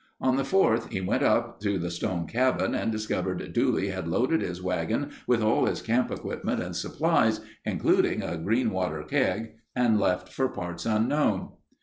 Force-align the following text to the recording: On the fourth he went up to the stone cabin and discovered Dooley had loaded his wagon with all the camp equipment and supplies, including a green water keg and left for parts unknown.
On 0.19 0.35
the 0.35 0.43
fourth 0.43 0.89
he 0.91 0.99
went 0.99 1.21
up 1.21 1.59
to 1.59 1.77
the 1.77 1.91
stone 1.91 2.25
cabin 2.25 2.73
and 2.73 2.91
discovered 2.91 3.53
Dooley 3.53 3.89
had 3.89 4.07
loaded 4.07 4.41
his 4.41 4.59
wagon 4.59 5.11
with 5.27 5.43
all 5.43 5.65
the 5.65 5.73
camp 5.73 6.09
equipment 6.09 6.59
and 6.59 6.75
supplies, 6.75 7.39
including 7.65 8.23
a 8.23 8.35
green 8.35 8.71
water 8.71 9.03
keg 9.03 9.51
and 9.75 9.99
left 9.99 10.27
for 10.27 10.47
parts 10.49 10.87
unknown. 10.87 11.49